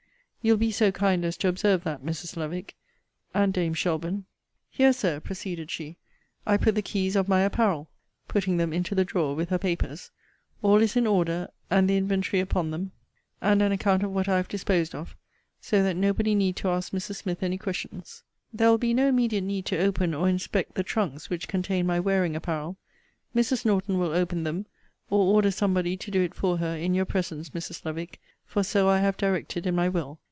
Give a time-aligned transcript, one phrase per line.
[0.43, 2.35] You'll be so kind as to observe that, Mrs.
[2.35, 2.73] Lovick,
[3.31, 4.25] and dame Shelbourne.
[4.71, 5.97] Here, Sir, proceeded she,
[6.47, 7.91] I put the keys of my apparel
[8.27, 10.09] [putting them into the drawer with her papers].
[10.63, 12.91] All is in order, and the inventory upon them,
[13.39, 15.15] and an account of what I have disposed of:
[15.59, 17.17] so that nobody need to ask Mrs.
[17.17, 18.23] Smith any questions.
[18.51, 21.99] There will be no immediate need to open or inspect the trunks which contain my
[21.99, 22.77] wearing apparel.
[23.35, 23.63] Mrs.
[23.63, 24.65] Norton will open them,
[25.07, 27.85] or order somebody to do it for her, in your presence, Mrs.
[27.85, 30.17] Lovick; for so I have directed in my will.